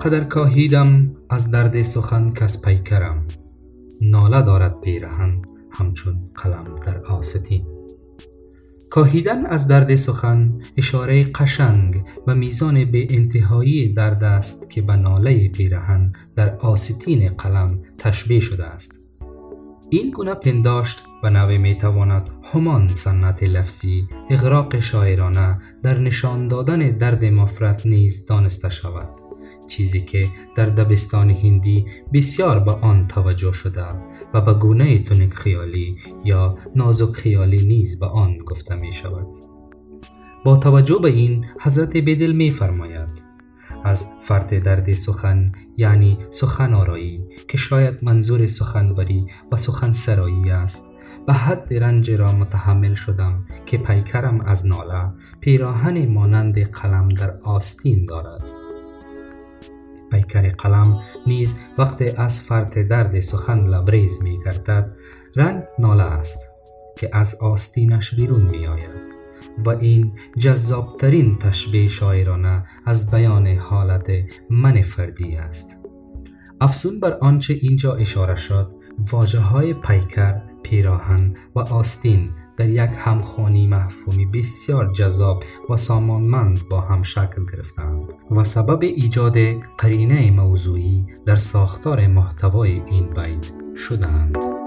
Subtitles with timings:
[0.00, 3.26] قدر کاهیدم از درد سخن کس پیکرم.
[4.00, 7.66] ناله دارد پیرهن همچون قلم در آستین.
[8.90, 15.48] کاهیدن از درد سخن اشاره قشنگ و میزان به انتهایی درد است که به ناله
[15.48, 19.00] پیرهن در آستین قلم تشبیه شده است.
[19.90, 26.78] این گونه پنداشت و نوی می تواند همان سنت لفظی اغراق شاعرانه در نشان دادن
[26.78, 29.08] درد مفرد نیز دانسته شود
[29.68, 30.26] چیزی که
[30.56, 33.84] در دبستان هندی بسیار به آن توجه شده
[34.34, 39.26] و به گونه تونک خیالی یا نازک خیالی نیز به آن گفته می شود.
[40.44, 43.30] با توجه به این حضرت بدل می فرماید
[43.84, 50.89] از فرد درد سخن یعنی سخن آرایی که شاید منظور سخنوری و سخن سرایی است
[51.26, 58.04] به حد رنج را متحمل شدم که پیکرم از ناله پیراهن مانند قلم در آستین
[58.04, 58.42] دارد.
[60.10, 64.96] پیکر قلم نیز وقت از فرط درد سخن لبریز می گردد.
[65.36, 66.38] رنگ ناله است
[66.96, 69.10] که از آستینش بیرون می آید
[69.66, 74.10] و این جذابترین تشبیه شاعرانه از بیان حالت
[74.50, 75.76] من فردی است.
[76.60, 78.79] افزون بر آنچه اینجا اشاره شد
[79.12, 86.80] واجه های پیکر پیراهن و آستین در یک همخوانی مفهومی بسیار جذاب و سامانمند با
[86.80, 89.38] هم شکل گرفتند و سبب ایجاد
[89.78, 94.59] قرینه موضوعی در ساختار محتوای این بیت شدند.